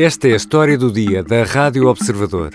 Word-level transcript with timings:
Esta 0.00 0.28
é 0.28 0.34
a 0.34 0.36
história 0.36 0.78
do 0.78 0.92
dia 0.92 1.24
da 1.24 1.42
Rádio 1.42 1.88
Observador. 1.88 2.52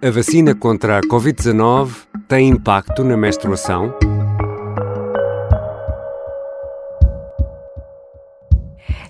A 0.00 0.10
vacina 0.10 0.54
contra 0.54 0.98
a 0.98 1.02
Covid-19 1.02 1.90
tem 2.26 2.48
impacto 2.48 3.04
na 3.04 3.14
menstruação? 3.14 3.94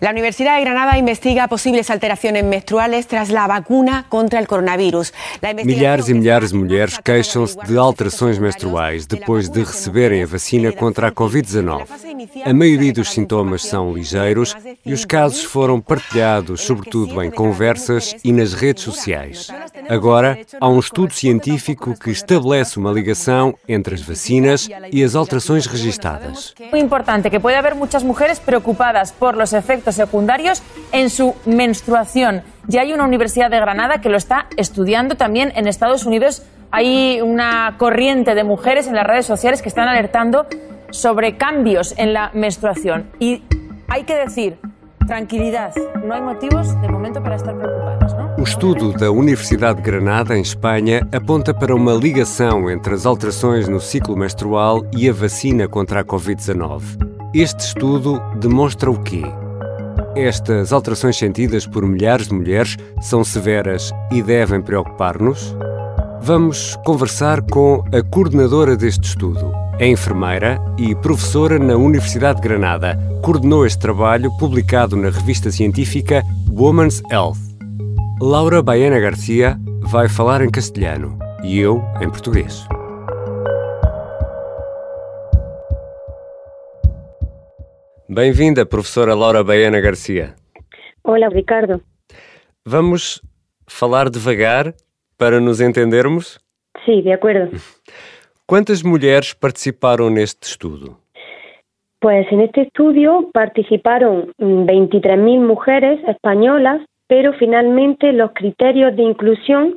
La 0.05 0.11
Universidad 0.11 0.57
de 0.59 0.61
Granada 0.61 0.99
investiga 0.99 1.49
posibles 1.49 1.89
alteraciones 1.89 2.45
menstruales 2.45 3.07
tras 3.07 3.31
la 3.31 3.47
vacuna 3.47 4.05
contra 4.11 4.39
el 4.39 4.47
coronavirus. 4.47 5.15
Milhares 5.65 6.11
e 6.11 6.13
milhares 6.13 6.51
de 6.51 6.59
mulheres 6.59 7.01
queixam-se 7.03 7.57
de 7.67 7.79
alterações 7.79 8.39
menstruais 8.39 9.07
depois 9.07 9.49
de 9.49 9.65
receberem 9.65 10.23
a 10.23 10.27
vacina 10.27 10.73
contra 10.73 11.09
a 11.09 11.11
Covid-19. 11.11 11.87
A 12.45 12.53
maioria 12.53 12.93
dos 12.93 13.13
sintomas 13.13 13.63
são 13.63 13.95
ligeiros 13.95 14.55
e 14.85 14.93
os 14.93 15.07
casos 15.07 15.43
foram 15.43 15.81
partilhados, 15.81 16.61
sobretudo 16.61 17.23
em 17.23 17.31
conversas 17.31 18.15
e 18.23 18.31
nas 18.31 18.53
redes 18.53 18.83
sociais. 18.83 19.49
Agora, 19.89 20.39
há 20.61 20.69
um 20.69 20.81
estudo 20.81 21.15
científico 21.15 21.99
que 21.99 22.11
estabelece 22.11 22.79
uma 22.79 22.93
ligação 22.93 23.55
entre 23.67 23.95
as 23.95 24.03
vacinas 24.03 24.69
e 24.93 25.03
as 25.03 25.15
alterações 25.15 25.65
registadas. 25.65 26.55
Muy 26.71 26.81
importante 26.81 27.31
que 27.31 27.41
puede 27.41 27.57
haber 27.57 27.75
muchas 27.75 28.03
mujeres 28.03 28.39
preocupadas 28.39 29.11
por 29.13 29.35
los 29.35 29.55
efectos 29.95 30.15
secundarios 30.15 30.63
en 30.93 31.11
su 31.11 31.35
menstruación. 31.45 32.43
Ya 32.69 32.83
hay 32.83 32.93
una 32.93 33.05
universidad 33.05 33.51
de 33.51 33.59
Granada 33.59 34.01
que 34.01 34.09
lo 34.09 34.17
está 34.17 34.47
estudiando 34.57 35.17
también 35.17 35.53
en 35.57 35.67
Estados 35.67 36.05
Unidos. 36.07 36.43
Hay 36.71 37.21
una 37.21 37.77
corriente 37.79 38.35
de 38.35 38.45
mujeres 38.45 38.87
en 38.87 38.95
las 38.95 39.07
redes 39.07 39.27
sociales 39.27 39.63
que 39.63 39.69
están 39.69 39.89
alertando 39.89 40.47
sobre 40.91 41.37
cambios 41.37 41.95
en 41.97 42.13
la 42.13 42.31
menstruación. 42.35 43.11
Y 43.19 43.43
hay 43.89 44.05
que 44.05 44.15
decir, 44.15 44.59
tranquilidad, 45.07 45.73
no 46.05 46.15
hay 46.15 46.21
motivos 46.21 46.81
de 46.81 46.89
momento 46.89 47.23
para 47.23 47.37
estar 47.37 47.57
preocupadas. 47.57 48.15
¿no? 48.15 48.35
O 48.39 48.43
estudo 48.43 48.93
da 48.93 49.11
Universidade 49.11 49.81
de 49.81 49.91
Granada, 49.91 50.37
em 50.37 50.41
Espanha, 50.41 51.07
aponta 51.13 51.53
para 51.53 51.75
uma 51.75 51.93
ligação 51.93 52.71
entre 52.71 52.95
as 52.95 53.07
alterações 53.07 53.69
no 53.69 53.81
ciclo 53.81 54.17
menstrual 54.17 54.85
e 54.97 55.09
a 55.09 55.13
vacina 55.13 55.69
contra 55.69 56.01
a 56.01 56.05
Covid-19. 56.05 56.83
Este 57.35 57.61
estudo 57.61 58.23
demonstra 58.37 58.91
o 58.91 59.03
quê? 59.03 59.25
Estas 60.17 60.73
alterações 60.73 61.17
sentidas 61.17 61.67
por 61.67 61.85
milhares 61.85 62.29
de 62.29 62.35
mulheres 62.35 62.77
são 63.01 63.25
severas 63.25 63.93
e 64.13 64.23
devem 64.23 64.63
preocupar-nos? 64.63 65.57
Vamos 66.23 66.77
conversar 66.85 67.43
com 67.43 67.83
a 67.93 68.01
coordenadora 68.01 68.77
deste 68.77 69.09
estudo. 69.09 69.53
É 69.77 69.89
enfermeira 69.89 70.61
e 70.79 70.95
professora 70.95 71.59
na 71.59 71.75
Universidade 71.75 72.41
de 72.41 72.49
Granada. 72.49 72.97
Coordenou 73.23 73.67
este 73.67 73.81
trabalho 73.81 74.31
publicado 74.39 74.95
na 74.95 75.11
revista 75.11 75.51
científica 75.51 76.23
Women's 76.49 77.03
Health. 77.11 77.39
Laura 78.21 78.63
Baena 78.63 79.01
Garcia 79.01 79.59
vai 79.83 80.09
falar 80.09 80.43
em 80.43 80.51
castelhano 80.51 81.19
e 81.43 81.59
eu 81.59 81.83
em 82.01 82.09
português. 82.09 82.65
Bem-vinda, 88.15 88.65
professora 88.65 89.13
Laura 89.13 89.43
Baena 89.43 89.81
Garcia. 89.81 90.37
Olá, 91.03 91.29
Ricardo. 91.29 91.81
Vamos 92.65 93.21
falar 93.67 94.09
devagar 94.09 94.73
para 95.19 95.41
nos 95.41 95.61
entendermos? 95.61 96.39
Sí, 96.87 97.03
de 97.03 97.13
acuerdo. 97.13 97.51
Quantas 98.47 98.85
mulheres 98.85 99.35
participaram 99.35 100.11
neste 100.11 100.47
estudo? 100.47 100.97
Pues 101.99 102.31
en 102.31 102.43
este 102.43 102.61
estudio 102.61 103.31
participaron 103.33 104.33
mm, 104.39 104.65
23.000 104.65 105.41
mujeres 105.41 105.99
españolas, 106.07 106.83
pero 107.09 107.33
finalmente 107.33 108.13
los 108.13 108.31
criterios 108.33 108.95
de 108.95 109.03
inclusión 109.03 109.75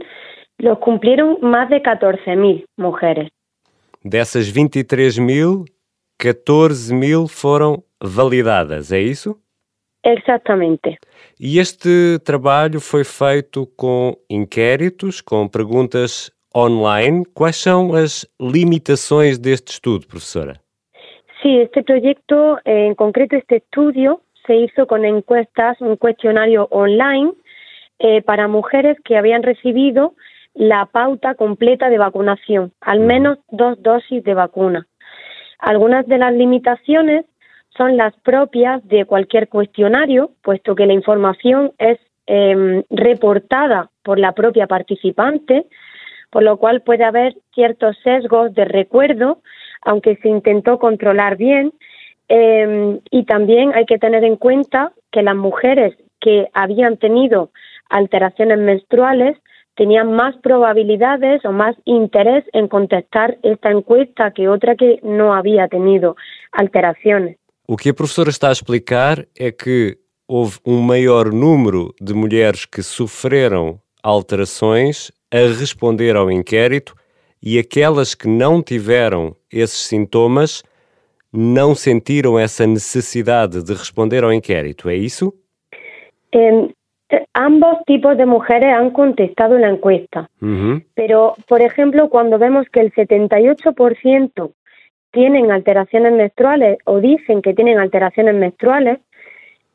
los 0.59 0.77
cumplieron 0.77 1.39
más 1.41 1.71
de 1.71 1.81
14.000 1.81 2.65
mujeres. 2.77 3.29
Dessas 4.05 4.51
23 4.51 5.17
mil, 5.17 5.65
14 6.19 6.93
mil 6.93 7.27
foram 7.27 7.86
validadas, 8.01 8.91
é 8.91 8.99
isso? 8.99 9.37
Exactamente. 10.03 10.97
E 11.39 11.59
este 11.59 12.19
trabalho 12.23 12.79
foi 12.79 13.03
feito 13.03 13.67
com 13.75 14.15
inquéritos, 14.29 15.21
com 15.21 15.47
perguntas 15.47 16.31
online. 16.55 17.25
Quais 17.33 17.57
são 17.57 17.93
as 17.93 18.25
limitações 18.39 19.37
deste 19.37 19.73
estudo, 19.73 20.07
professora? 20.07 20.53
Sí, 21.41 21.57
este 21.57 21.83
proyecto, 21.83 22.57
eh, 22.65 22.87
en 22.87 22.95
concreto 22.95 23.35
este 23.35 23.57
estudio, 23.57 24.21
se 24.45 24.55
hizo 24.55 24.87
con 24.87 25.05
encuestas, 25.05 25.79
un 25.81 25.97
cuestionario 25.97 26.67
online 26.71 27.33
eh, 27.99 28.21
para 28.21 28.47
mujeres 28.47 28.97
que 29.03 29.17
habían 29.17 29.43
recibido 29.43 30.13
la 30.53 30.85
pauta 30.85 31.35
completa 31.35 31.89
de 31.89 31.99
vacunación, 31.99 32.71
al 32.81 33.01
menos 33.01 33.37
dos 33.51 33.81
dosis 33.83 34.23
de 34.23 34.33
vacuna. 34.33 34.87
Algunas 35.59 36.07
de 36.07 36.17
las 36.17 36.33
limitaciones 36.33 37.25
son 37.75 37.97
las 37.97 38.13
propias 38.21 38.85
de 38.87 39.05
cualquier 39.05 39.49
cuestionario, 39.49 40.31
puesto 40.41 40.75
que 40.75 40.85
la 40.85 40.93
información 40.93 41.73
es 41.77 41.99
eh, 42.25 42.83
reportada 42.89 43.89
por 44.03 44.19
la 44.19 44.33
propia 44.33 44.67
participante, 44.67 45.65
por 46.29 46.43
lo 46.43 46.57
cual 46.57 46.81
puede 46.81 47.03
haber 47.03 47.35
ciertos 47.53 47.97
sesgos 48.03 48.53
de 48.53 48.65
recuerdo, 48.65 49.41
aunque 49.81 50.17
se 50.17 50.29
intentó 50.29 50.79
controlar 50.79 51.37
bien. 51.37 51.71
Eh, 52.29 52.99
y 53.09 53.23
también 53.23 53.73
hay 53.73 53.85
que 53.85 53.97
tener 53.97 54.25
en 54.25 54.35
cuenta 54.35 54.91
que 55.11 55.21
las 55.21 55.35
mujeres 55.35 55.95
que 56.19 56.49
habían 56.53 56.97
tenido 56.97 57.51
alteraciones 57.89 58.59
menstruales 58.59 59.37
tenían 59.75 60.11
más 60.11 60.35
probabilidades 60.37 61.45
o 61.45 61.51
más 61.51 61.75
interés 61.85 62.43
en 62.51 62.67
contestar 62.67 63.37
esta 63.43 63.69
encuesta 63.69 64.31
que 64.31 64.49
otra 64.49 64.75
que 64.75 64.99
no 65.03 65.33
había 65.33 65.67
tenido 65.67 66.17
alteraciones. 66.51 67.37
O 67.67 67.75
que 67.75 67.89
a 67.89 67.93
professora 67.93 68.29
está 68.29 68.47
a 68.47 68.53
explicar 68.53 69.25
é 69.37 69.51
que 69.51 69.97
houve 70.27 70.57
um 70.65 70.79
maior 70.79 71.33
número 71.33 71.93
de 71.99 72.13
mulheres 72.13 72.65
que 72.65 72.81
sofreram 72.81 73.79
alterações 74.01 75.11
a 75.31 75.37
responder 75.59 76.15
ao 76.15 76.31
inquérito 76.31 76.95
e 77.43 77.59
aquelas 77.59 78.15
que 78.15 78.27
não 78.27 78.63
tiveram 78.63 79.35
esses 79.51 79.79
sintomas 79.79 80.63
não 81.33 81.75
sentiram 81.75 82.39
essa 82.39 82.65
necessidade 82.65 83.61
de 83.61 83.73
responder 83.73 84.23
ao 84.23 84.31
inquérito, 84.31 84.87
é 84.89 84.95
isso? 84.95 85.33
Ambos 87.35 87.77
tipos 87.85 88.17
de 88.17 88.25
mujeres 88.25 88.73
han 88.73 88.91
contestado 88.91 89.57
la 89.57 89.69
encuesta, 89.69 90.29
Uhum. 90.41 90.81
pero, 90.95 91.35
por 91.47 91.61
ejemplo, 91.61 92.09
cuando 92.09 92.37
vemos 92.37 92.67
que 92.69 92.81
el 92.81 92.91
78% 92.93 94.51
tienen 95.17 95.51
alteraciones 95.51 96.13
menstruales 96.13 96.77
o 96.85 96.99
dicen 96.99 97.41
que 97.41 97.55
tienen 97.55 97.79
alteraciones 97.79 98.35
menstruales, 98.35 98.99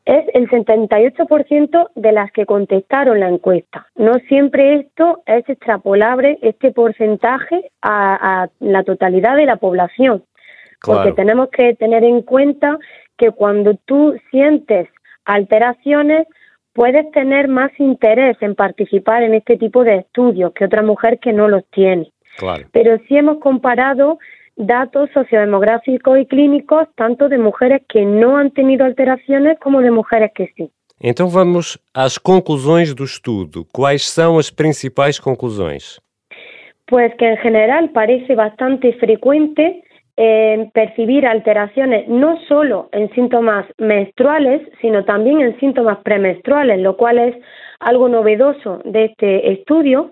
es 0.05 0.23
el 0.33 0.49
78% 0.49 1.89
de 1.95 2.11
las 2.13 2.31
que 2.31 2.45
contestaron 2.45 3.19
la 3.19 3.27
encuesta. 3.27 3.87
No 3.97 4.13
siempre 4.29 4.75
esto 4.75 5.21
es 5.25 5.43
extrapolable, 5.49 6.39
este 6.41 6.71
porcentaje, 6.71 7.71
a, 7.81 8.43
a 8.43 8.49
la 8.61 8.83
totalidad 8.83 9.35
de 9.35 9.45
la 9.45 9.57
población. 9.57 10.23
Porque 10.81 11.11
tenemos 11.11 11.49
que 11.49 11.75
tener 11.75 12.05
en 12.05 12.21
cuenta 12.21 12.77
que 13.17 13.31
cuando 13.31 13.75
tú 13.83 14.15
sientes 14.31 14.87
alteraciones, 15.25 16.25
puedes 16.71 17.11
tener 17.11 17.49
más 17.49 17.71
interés 17.79 18.37
en 18.39 18.55
participar 18.55 19.23
en 19.23 19.33
este 19.33 19.57
tipo 19.57 19.83
de 19.83 19.97
estudios 19.97 20.53
que 20.53 20.63
otra 20.65 20.83
mujer 20.83 21.19
que 21.19 21.33
no 21.33 21.49
los 21.49 21.65
tiene. 21.71 22.13
Claro. 22.37 22.63
Pero 22.71 22.97
sí 23.09 23.17
hemos 23.17 23.39
comparado 23.39 24.19
datos 24.55 25.09
sociodemográficos 25.13 26.19
y 26.19 26.25
clínicos 26.25 26.87
tanto 26.95 27.29
de 27.29 27.37
mujeres 27.37 27.81
que 27.89 28.05
no 28.05 28.37
han 28.37 28.51
tenido 28.51 28.85
alteraciones 28.85 29.59
como 29.59 29.81
de 29.81 29.91
mujeres 29.91 30.31
que 30.35 30.51
sí. 30.55 30.71
Então 31.01 31.27
vamos 31.27 31.77
às 31.93 32.17
conclusões 32.17 32.93
do 32.93 33.03
estudo. 33.03 33.65
Quais 33.73 34.09
são 34.09 34.37
as 34.37 34.49
principais 34.49 35.19
conclusões? 35.19 35.99
Pues 36.87 37.13
que 37.15 37.25
en 37.25 37.37
general 37.37 37.89
parece 37.89 38.35
bastante 38.35 38.93
frecuente 38.99 39.83
eh, 40.15 40.69
percibir 40.73 41.25
alteraciones 41.25 42.07
no 42.07 42.39
solo 42.47 42.89
en 42.91 43.09
síntomas 43.13 43.65
menstruales, 43.79 44.61
sino 44.79 45.03
también 45.03 45.41
en 45.41 45.59
síntomas 45.59 45.97
premenstruales, 46.03 46.79
lo 46.79 46.95
cual 46.97 47.17
es 47.17 47.35
algo 47.79 48.07
novedoso 48.07 48.79
de 48.85 49.05
este 49.05 49.51
estudio. 49.53 50.11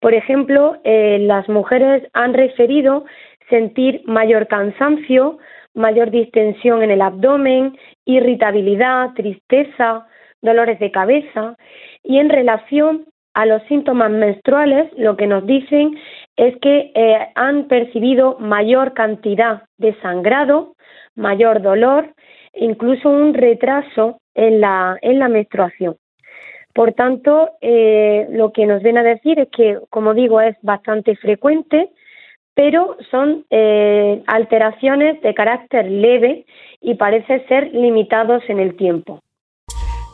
Por 0.00 0.14
ejemplo, 0.14 0.76
eh, 0.84 1.18
las 1.20 1.48
mujeres 1.48 2.02
han 2.12 2.34
referido 2.34 3.04
sentir 3.48 4.02
mayor 4.06 4.46
cansancio, 4.46 5.38
mayor 5.74 6.10
distensión 6.10 6.82
en 6.82 6.90
el 6.90 7.02
abdomen, 7.02 7.76
irritabilidad, 8.04 9.14
tristeza, 9.14 10.06
dolores 10.42 10.78
de 10.78 10.90
cabeza 10.90 11.56
y 12.02 12.18
en 12.18 12.28
relación 12.28 13.06
a 13.34 13.46
los 13.46 13.62
síntomas 13.64 14.10
menstruales 14.10 14.90
lo 14.96 15.16
que 15.16 15.26
nos 15.26 15.46
dicen 15.46 15.96
es 16.36 16.56
que 16.60 16.92
eh, 16.94 17.28
han 17.34 17.68
percibido 17.68 18.36
mayor 18.38 18.94
cantidad 18.94 19.62
de 19.76 19.94
sangrado, 20.00 20.74
mayor 21.14 21.62
dolor, 21.62 22.14
incluso 22.54 23.08
un 23.08 23.34
retraso 23.34 24.18
en 24.34 24.60
la, 24.60 24.98
en 25.02 25.18
la 25.18 25.28
menstruación. 25.28 25.96
Por 26.74 26.92
tanto, 26.92 27.50
eh, 27.60 28.26
lo 28.30 28.52
que 28.52 28.66
nos 28.66 28.82
viene 28.82 29.00
a 29.00 29.04
decir 29.04 29.38
es 29.40 29.48
que, 29.50 29.78
como 29.90 30.14
digo, 30.14 30.40
es 30.40 30.56
bastante 30.62 31.16
frecuente, 31.16 31.90
pero 32.58 32.96
son 33.12 33.44
eh, 33.50 34.20
alteraciones 34.26 35.22
de 35.22 35.32
carácter 35.32 35.88
leve 35.88 36.44
y 36.80 36.96
parece 36.96 37.46
ser 37.46 37.72
limitados 37.72 38.42
en 38.48 38.58
el 38.58 38.76
tiempo. 38.76 39.22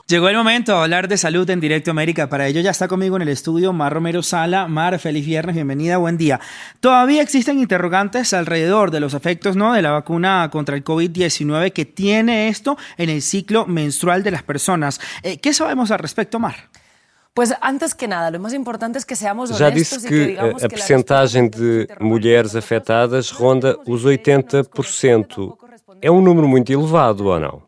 Llegó 0.07 0.29
el 0.29 0.37
momento 0.37 0.73
de 0.73 0.83
hablar 0.83 1.09
de 1.09 1.17
salud 1.17 1.49
en 1.49 1.61
Directo 1.61 1.91
América. 1.91 2.29
Para 2.29 2.47
ello 2.47 2.61
ya 2.61 2.73
está 2.73 2.87
conmigo 2.87 3.17
en 3.17 3.23
el 3.23 3.31
estudio 3.31 3.73
Mar 3.73 3.95
Romero 3.95 4.23
Sala. 4.23 4.69
Mar, 4.69 4.99
feliz 4.99 5.25
viernes, 5.25 5.55
bienvenida, 5.55 5.97
buen 5.97 6.19
día. 6.19 6.39
Todavía 6.81 7.23
existen 7.23 7.59
interrogantes 7.59 8.35
alrededor 8.35 8.91
de 8.91 9.01
los 9.01 9.15
efectos 9.15 9.57
¿no? 9.57 9.73
de 9.73 9.81
la 9.81 9.93
vacuna 9.93 10.51
contra 10.53 10.77
el 10.77 10.85
COVID-19 10.85 11.73
que 11.73 11.87
tiene 11.87 12.49
esto 12.49 12.77
en 12.99 13.09
el 13.09 13.23
ciclo 13.23 13.65
menstrual 13.65 14.23
de 14.23 14.33
las 14.33 14.43
personas. 14.43 15.01
Eh, 15.23 15.39
¿Qué 15.41 15.55
sabemos 15.55 15.91
al 15.91 15.99
respecto, 16.01 16.39
Mar? 16.39 16.57
Pues 17.35 17.53
antes 17.61 17.95
que 17.95 18.07
nada, 18.07 18.31
lo 18.31 18.39
más 18.39 18.55
importante 18.55 18.97
es 18.97 19.05
que 19.05 19.17
seamos 19.17 19.51
honestos 19.51 19.59
Já 19.59 19.71
disse 19.71 20.09
que, 20.09 20.35
que 20.37 20.65
a 20.65 20.69
percentagem 20.69 21.49
de 21.49 21.89
mulheres 21.99 22.55
afetadas 22.55 23.33
ronda 23.33 23.77
os 23.89 24.07
80%. 24.07 25.57
É 26.01 26.11
um 26.13 26.23
número 26.23 26.47
muito 26.47 26.73
elevado 26.73 27.27
ou 27.27 27.41
não? 27.41 27.63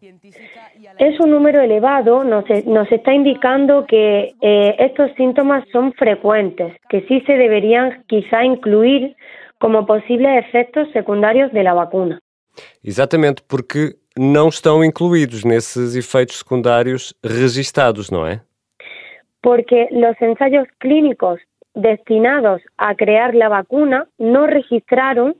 Es 0.98 1.20
un 1.20 1.30
número 1.30 1.60
elevado, 1.60 2.24
nos, 2.24 2.44
nos 2.64 2.90
está 2.90 3.12
indicando 3.12 3.84
que 3.86 4.34
eh, 4.40 4.76
estos 4.78 5.10
síntomas 5.16 5.64
son 5.70 5.92
frecuentes, 5.92 6.72
que 6.88 7.02
sí 7.02 7.20
se 7.26 7.32
deberían 7.32 8.02
quizá 8.08 8.44
incluir 8.44 9.14
como 9.58 9.84
posibles 9.84 10.46
efectos 10.46 10.88
secundarios 10.92 11.52
de 11.52 11.62
la 11.62 11.74
vacuna. 11.74 12.18
Exatamente, 12.82 13.42
porque 13.46 13.96
não 14.16 14.48
estão 14.48 14.82
incluídos 14.82 15.44
nesses 15.44 15.94
efeitos 15.96 16.38
secundários 16.38 17.12
registados, 17.22 18.10
não 18.10 18.26
é? 18.26 18.40
Porque 19.46 19.86
los 19.92 20.20
ensayos 20.20 20.66
clínicos 20.78 21.38
destinados 21.72 22.60
a 22.78 22.96
crear 22.96 23.32
la 23.32 23.48
vacuna 23.48 24.08
no 24.18 24.48
registraron 24.48 25.36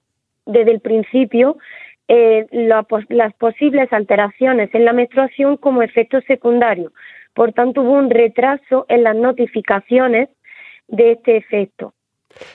desde 0.46 0.70
el 0.70 0.80
principio 0.80 1.56
eh, 2.06 2.46
las 2.52 3.34
posibles 3.34 3.92
alteraciones 3.92 4.72
en 4.74 4.84
la 4.84 4.92
menstruación 4.92 5.56
como 5.56 5.82
efecto 5.82 6.20
secundario. 6.28 6.92
Por 7.34 7.52
tanto, 7.52 7.82
hubo 7.82 7.94
un 7.94 8.08
retraso 8.08 8.86
en 8.88 9.02
las 9.02 9.16
notificaciones 9.16 10.28
de 10.86 11.10
este 11.10 11.36
efecto. 11.36 11.92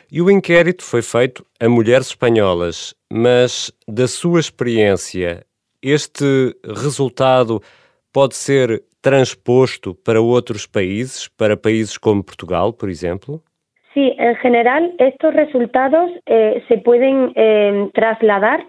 E 0.09 0.21
o 0.21 0.31
inquérito 0.31 0.85
foi 0.85 1.01
feito 1.01 1.45
a 1.59 1.67
mulheres 1.67 2.07
espanholas, 2.07 2.95
mas 3.11 3.73
da 3.85 4.07
sua 4.07 4.39
experiência, 4.39 5.45
este 5.83 6.55
resultado 6.63 7.61
pode 8.13 8.35
ser 8.35 8.83
transposto 9.01 9.95
para 10.05 10.21
outros 10.21 10.65
países, 10.67 11.27
para 11.27 11.57
países 11.57 11.97
como 11.97 12.23
Portugal, 12.23 12.73
por 12.73 12.89
exemplo? 12.89 13.41
Sí, 13.93 14.15
en 14.17 14.35
general 14.35 14.93
estos 14.99 15.33
resultados 15.33 16.09
eh, 16.25 16.63
se 16.67 16.77
pueden 16.77 17.33
eh, 17.35 17.89
trasladar 17.93 18.65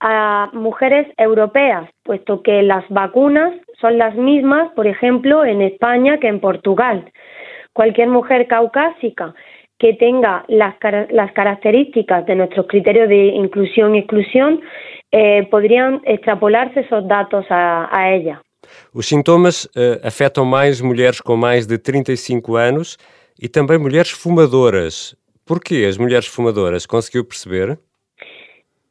a 0.00 0.50
mujeres 0.52 1.08
europeas, 1.18 1.88
puesto 2.04 2.42
que 2.42 2.62
las 2.62 2.84
vacunas 2.88 3.52
son 3.80 3.98
las 3.98 4.14
mismas, 4.14 4.70
por 4.72 4.86
ejemplo, 4.86 5.44
en 5.44 5.60
España 5.60 6.18
que 6.18 6.28
en 6.28 6.40
Portugal. 6.40 7.10
Cualquier 7.72 8.08
mujer 8.08 8.46
caucásica 8.46 9.34
que 9.78 9.94
tenga 9.94 10.44
las, 10.48 10.76
características 10.78 12.26
de 12.26 12.34
nuestros 12.36 12.66
criterios 12.66 13.08
de 13.08 13.28
inclusión 13.28 13.94
y 13.94 14.00
exclusión, 14.00 14.60
eh, 15.10 15.48
podrían 15.50 16.02
extrapolarse 16.04 16.80
esos 16.80 17.08
datos 17.08 17.46
a 17.48 18.10
ella. 18.10 18.42
Os 18.94 19.06
sintomas 19.06 19.64
uh, 19.66 20.00
afetam 20.02 20.44
mais 20.44 20.80
mulheres 20.80 21.20
com 21.20 21.36
mais 21.36 21.66
de 21.66 21.78
35 21.78 22.56
anos 22.56 22.96
e 23.40 23.48
também 23.48 23.78
mulheres 23.78 24.10
fumadoras. 24.10 25.16
Por 25.46 25.60
que 25.60 25.84
as 25.84 25.96
mulheres 25.96 26.26
fumadoras? 26.26 26.86
Conseguiu 26.86 27.24
perceber? 27.24 27.78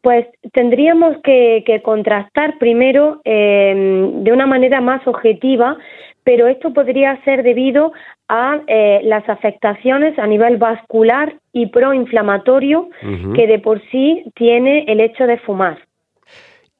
Pues 0.01 0.25
tendríamos 0.53 1.17
que, 1.23 1.81
contrastar 1.83 2.57
primero 2.57 3.19
eh, 3.25 4.11
de 4.23 4.31
una 4.31 4.47
manera 4.47 4.79
más 4.79 5.05
objetiva, 5.05 5.77
pero 6.23 6.47
esto 6.47 6.73
podría 6.73 7.21
ser 7.23 7.43
debido 7.43 7.91
a 8.29 8.61
eh, 8.67 9.01
las 9.03 9.27
afectaciones 9.27 10.17
a 10.17 10.25
nivel 10.25 10.57
vascular 10.57 11.35
y 11.51 11.67
proinflamatorio 11.67 12.89
que 13.35 13.47
de 13.47 13.59
por 13.59 13.81
sí 13.89 14.23
tiene 14.35 14.85
el 14.87 15.01
hecho 15.01 15.25
de 15.27 15.37
fumar. 15.39 15.88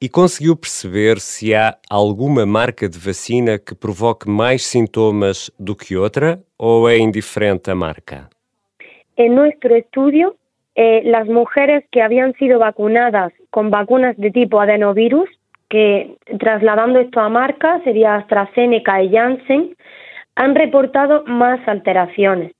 ¿Y 0.02 0.06
e 0.06 0.10
consiguió 0.10 0.56
perceber 0.56 1.20
si 1.20 1.52
hay 1.52 1.72
alguna 1.90 2.46
marca 2.46 2.88
de 2.88 2.98
vacina 3.06 3.58
que 3.58 3.74
provoque 3.74 4.30
más 4.30 4.62
síntomas 4.62 5.52
do 5.58 5.76
que 5.76 5.94
otra 5.94 6.38
o 6.56 6.88
es 6.88 6.98
indiferente 6.98 7.70
a 7.70 7.74
marca? 7.74 8.30
En 9.16 9.34
nuestro 9.34 9.76
estudio 9.76 10.36
eh, 10.74 11.02
las 11.04 11.26
mujeres 11.28 11.84
que 11.92 12.00
habían 12.00 12.32
sido 12.38 12.58
vacunadas 12.58 13.34
con 13.50 13.70
vacunas 13.70 14.16
de 14.16 14.30
tipo 14.30 14.58
adenovirus, 14.58 15.28
que 15.68 16.16
trasladando 16.38 16.98
esto 17.00 17.20
a 17.20 17.28
marca 17.28 17.82
sería 17.84 18.14
AstraZeneca 18.14 19.02
y 19.02 19.10
Janssen, 19.10 19.76
han 20.34 20.54
reportado 20.54 21.24
más 21.26 21.60
alteraciones. 21.68 22.52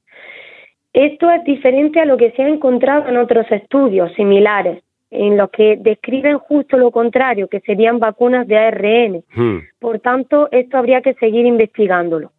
Esto 0.93 1.31
es 1.31 1.43
diferente 1.45 2.01
a 2.01 2.05
lo 2.05 2.19
que 2.19 2.33
se 2.33 2.43
ha 2.43 2.49
encontrado 2.49 3.09
en 3.09 3.17
otros 3.17 3.47
estudios 3.51 4.13
similares, 4.13 4.83
en 5.11 5.37
los 5.37 5.51
que 5.51 5.77
describen 5.77 6.39
justo 6.39 6.77
lo 6.77 6.91
contrario, 6.91 7.49
que 7.49 7.61
serían 7.61 7.99
vacunas 7.99 8.47
de 8.47 8.57
ARN. 8.57 9.25
Hmm. 9.35 9.59
Por 9.79 9.99
tanto, 10.01 10.49
esto 10.53 10.77
habría 10.77 11.03
que 11.03 11.15
seguir 11.15 11.47
investigándolo. 11.47 12.31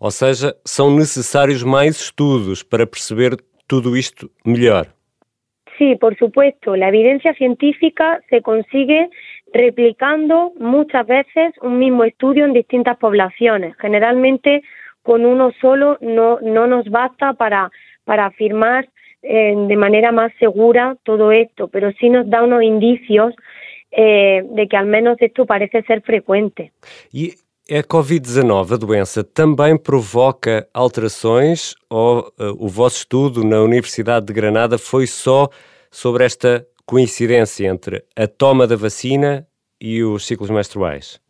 Ou 0.00 0.10
seja, 0.10 0.54
são 0.64 0.90
necessários 0.90 1.62
mais 1.62 2.00
estudos 2.00 2.62
para 2.62 2.86
perceber 2.86 3.36
tudo 3.66 3.96
isto 3.96 4.30
melhor. 4.44 4.86
Sí, 5.76 5.94
por 5.96 6.16
supuesto. 6.16 6.74
La 6.74 6.88
evidencia 6.88 7.34
científica 7.34 8.20
se 8.28 8.42
consigue 8.42 9.10
replicando 9.52 10.52
muchas 10.58 11.06
veces 11.06 11.54
un 11.62 11.78
mismo 11.78 12.04
estudio 12.04 12.44
en 12.44 12.52
distintas 12.52 12.96
poblaciones. 12.98 13.76
Generalmente 13.78 14.62
con 15.02 15.24
uno 15.24 15.52
solo 15.60 15.96
no, 16.00 16.38
no 16.40 16.66
nos 16.66 16.86
basta 16.90 17.34
para, 17.34 17.70
para 18.04 18.26
afirmar 18.26 18.88
eh, 19.22 19.54
de 19.56 19.76
manera 19.76 20.12
más 20.12 20.32
segura 20.38 20.96
todo 21.02 21.32
esto, 21.32 21.68
pero 21.68 21.92
sí 21.92 22.08
nos 22.08 22.28
da 22.28 22.42
unos 22.42 22.62
indicios 22.62 23.34
eh, 23.90 24.44
de 24.50 24.68
que 24.68 24.76
al 24.76 24.86
menos 24.86 25.16
esto 25.20 25.46
parece 25.46 25.82
ser 25.82 26.02
frecuente. 26.02 26.72
E 27.12 27.34
a 27.70 27.82
Covid-19, 27.82 28.72
a 28.72 28.76
doença, 28.76 29.22
também 29.22 29.76
provoca 29.76 30.66
alterações 30.72 31.74
ou 31.90 32.20
uh, 32.38 32.56
o 32.58 32.68
vosso 32.68 32.98
estudo 32.98 33.44
na 33.44 33.60
Universidade 33.60 34.26
de 34.26 34.32
Granada 34.32 34.78
foi 34.78 35.06
só 35.06 35.48
sobre 35.90 36.24
esta 36.24 36.66
coincidência 36.86 37.66
entre 37.66 38.04
a 38.16 38.26
toma 38.26 38.66
da 38.66 38.76
vacina 38.76 39.46
y 39.78 40.00
los 40.00 40.26
ciclos 40.26 40.50
menstruales? 40.50 41.20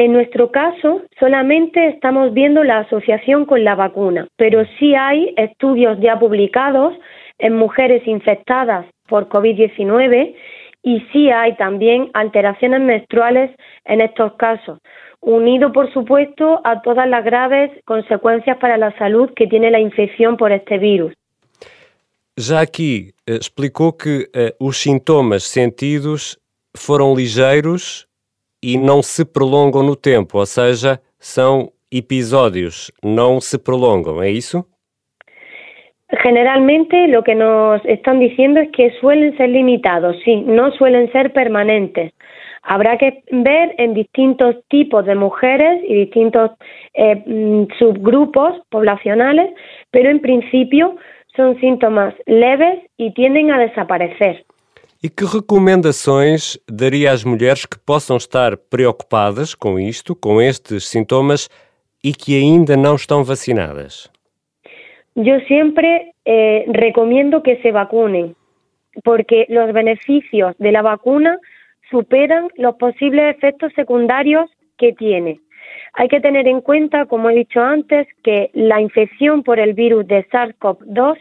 En 0.00 0.14
nuestro 0.14 0.50
caso, 0.50 1.02
solamente 1.18 1.88
estamos 1.88 2.32
viendo 2.32 2.64
la 2.64 2.78
asociación 2.78 3.44
con 3.44 3.64
la 3.64 3.74
vacuna, 3.74 4.28
pero 4.36 4.64
sí 4.78 4.94
hay 4.94 5.34
estudios 5.36 5.98
ya 6.00 6.18
publicados 6.18 6.94
en 7.38 7.54
mujeres 7.54 8.00
infectadas 8.06 8.86
por 9.08 9.28
COVID-19 9.28 10.34
y 10.82 11.00
sí 11.12 11.28
hay 11.28 11.54
también 11.56 12.08
alteraciones 12.14 12.80
menstruales 12.80 13.50
en 13.84 14.00
estos 14.00 14.32
casos, 14.36 14.78
unido 15.20 15.70
por 15.70 15.92
supuesto 15.92 16.62
a 16.64 16.80
todas 16.80 17.06
las 17.06 17.22
graves 17.22 17.70
consecuencias 17.84 18.56
para 18.56 18.78
la 18.78 18.96
salud 18.96 19.28
que 19.36 19.48
tiene 19.48 19.70
la 19.70 19.80
infección 19.80 20.38
por 20.38 20.50
este 20.50 20.78
virus. 20.78 21.12
Já 22.38 22.62
aqui 22.62 23.12
eh, 23.26 23.34
explicou 23.34 23.92
que 23.92 24.30
uh, 24.34 24.66
os 24.66 24.78
sintomas 24.78 25.42
sentidos 25.42 26.38
foram 26.74 27.14
ligeiros 27.14 28.08
e 28.62 28.76
não 28.76 29.02
se 29.02 29.24
prolongam 29.24 29.82
no 29.82 29.96
tempo, 29.96 30.38
ou 30.38 30.46
seja, 30.46 31.00
são 31.18 31.72
episódios, 31.90 32.90
não 33.02 33.40
se 33.40 33.58
prolongam, 33.58 34.22
é 34.22 34.30
isso? 34.30 34.64
Generalmente 36.24 37.06
lo 37.06 37.22
que 37.22 37.34
nos 37.34 37.84
están 37.84 38.18
diciendo 38.18 38.60
es 38.60 38.70
que 38.72 38.90
suelen 39.00 39.36
ser 39.36 39.48
limitados, 39.48 40.16
sí, 40.24 40.42
no 40.42 40.72
suelen 40.72 41.10
ser 41.12 41.32
permanentes. 41.32 42.12
Habrá 42.62 42.98
que 42.98 43.22
ver 43.30 43.74
en 43.78 43.94
distintos 43.94 44.56
tipos 44.68 45.06
de 45.06 45.14
mujeres 45.14 45.82
y 45.86 45.94
distintos 45.94 46.50
eh, 46.94 47.22
mm, 47.24 47.68
subgrupos 47.78 48.60
poblacionales, 48.70 49.50
pero 49.90 50.10
en 50.10 50.20
principio 50.20 50.96
son 51.36 51.58
síntomas 51.60 52.12
leves 52.26 52.80
e 52.98 53.12
tienden 53.12 53.52
a 53.52 53.58
desaparecer. 53.58 54.44
E 55.02 55.08
que 55.08 55.24
recomendações 55.24 56.58
daria 56.70 57.10
às 57.10 57.24
mulheres 57.24 57.64
que 57.64 57.78
possam 57.78 58.18
estar 58.18 58.54
preocupadas 58.68 59.54
com 59.54 59.80
isto, 59.80 60.14
com 60.14 60.42
estes 60.42 60.86
sintomas 60.88 61.48
e 62.04 62.12
que 62.12 62.36
ainda 62.36 62.76
não 62.76 62.96
estão 62.96 63.24
vacinadas? 63.24 64.10
Eu 65.16 65.40
sempre 65.46 66.12
eh, 66.26 66.66
recomiendo 66.74 67.40
que 67.40 67.56
se 67.62 67.72
vacunen, 67.72 68.36
porque 69.02 69.46
os 69.48 69.72
benefícios 69.72 70.54
da 70.58 70.82
vacuna 70.82 71.38
superan 71.90 72.48
os 72.58 72.76
possíveis 72.76 73.36
efeitos 73.36 73.72
secundarios 73.72 74.50
que 74.76 74.92
tiene. 74.92 75.40
Hay 75.94 76.08
que 76.08 76.20
tener 76.20 76.46
en 76.46 76.60
cuenta, 76.60 77.06
como 77.06 77.30
he 77.30 77.34
dicho 77.34 77.60
antes, 77.60 78.06
que 78.22 78.50
la 78.52 78.82
infección 78.82 79.42
por 79.44 79.58
el 79.58 79.72
virus 79.72 80.06
de 80.06 80.28
SARS-CoV-2 80.28 81.16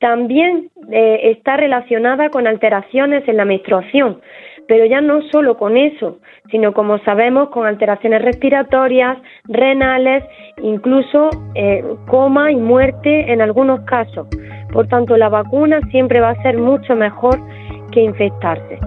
también 0.00 0.70
eh, 0.90 1.32
está 1.36 1.56
relacionada 1.56 2.28
con 2.30 2.46
alteraciones 2.46 3.26
en 3.28 3.36
la 3.36 3.44
menstruación, 3.44 4.20
pero 4.68 4.84
ya 4.84 5.00
no 5.00 5.22
solo 5.30 5.56
con 5.56 5.76
eso, 5.76 6.18
sino 6.50 6.72
como 6.72 6.98
sabemos 6.98 7.48
con 7.50 7.66
alteraciones 7.66 8.22
respiratorias, 8.22 9.18
renales, 9.44 10.24
incluso 10.62 11.30
eh, 11.54 11.84
coma 12.08 12.50
y 12.50 12.56
muerte 12.56 13.32
en 13.32 13.40
algunos 13.40 13.80
casos. 13.82 14.26
Por 14.72 14.88
tanto, 14.88 15.16
la 15.16 15.28
vacuna 15.28 15.80
siempre 15.90 16.20
va 16.20 16.30
a 16.30 16.42
ser 16.42 16.58
mucho 16.58 16.94
mejor 16.94 17.38
que 17.92 18.00
infectarse. 18.00 18.78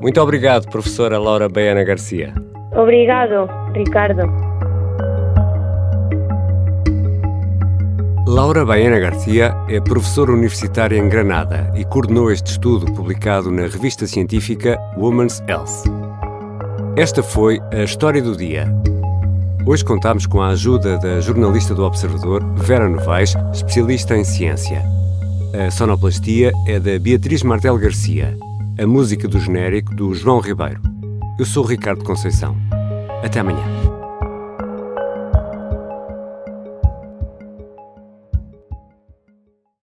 Muito 0.00 0.22
obrigado, 0.22 0.62
professora 0.70 1.18
Laura 1.18 1.48
Baiana 1.48 1.84
Garcia. 1.84 2.34
Obrigado, 2.72 3.48
Ricardo. 3.74 4.49
Laura 8.30 8.64
Baiana 8.64 9.00
Garcia 9.00 9.52
é 9.68 9.80
professora 9.80 10.30
universitária 10.30 10.96
em 10.96 11.08
Granada 11.08 11.72
e 11.74 11.84
coordenou 11.84 12.30
este 12.30 12.52
estudo 12.52 12.86
publicado 12.92 13.50
na 13.50 13.62
revista 13.62 14.06
científica 14.06 14.78
Women's 14.96 15.42
Health. 15.48 15.82
Esta 16.94 17.24
foi 17.24 17.60
a 17.72 17.82
história 17.82 18.22
do 18.22 18.36
dia. 18.36 18.72
Hoje 19.66 19.84
contamos 19.84 20.26
com 20.26 20.40
a 20.40 20.50
ajuda 20.50 20.96
da 20.98 21.20
jornalista 21.20 21.74
do 21.74 21.82
Observador, 21.82 22.44
Vera 22.54 22.88
Novaes, 22.88 23.34
especialista 23.52 24.16
em 24.16 24.22
ciência. 24.22 24.80
A 25.66 25.68
sonoplastia 25.68 26.52
é 26.68 26.78
da 26.78 26.96
Beatriz 27.00 27.42
Martel 27.42 27.76
Garcia, 27.78 28.38
a 28.80 28.86
música 28.86 29.26
do 29.26 29.40
genérico 29.40 29.92
do 29.92 30.14
João 30.14 30.38
Ribeiro. 30.38 30.80
Eu 31.36 31.44
sou 31.44 31.64
Ricardo 31.64 32.04
Conceição. 32.04 32.56
Até 33.24 33.40
amanhã. 33.40 33.89